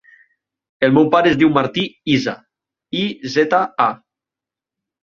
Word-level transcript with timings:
El 0.87 0.95
meu 0.95 1.05
pare 1.17 1.31
es 1.33 1.37
diu 1.43 1.51
Martí 1.59 1.85
Iza: 2.17 2.35
i, 3.03 3.05
zeta, 3.37 3.65
a. 3.89 3.91